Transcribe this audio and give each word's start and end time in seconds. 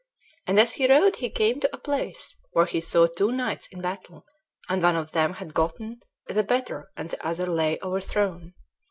And 0.47 0.59
as 0.59 0.73
he 0.73 0.87
rode 0.87 1.17
he 1.17 1.29
came 1.29 1.59
to 1.59 1.69
a 1.71 1.77
place 1.77 2.35
where 2.53 2.65
he 2.65 2.81
saw 2.81 3.05
two 3.05 3.31
knights 3.31 3.67
in 3.67 3.81
battle, 3.81 4.25
and 4.67 4.81
one 4.81 4.95
of 4.95 5.11
them 5.11 5.33
had 5.33 5.53
gotten 5.53 5.99
the 6.27 6.41
better 6.43 6.89
and 6.97 7.11
the 7.11 7.23
other 7.23 7.45
lay 7.45 7.77
overthrown. 7.83 8.55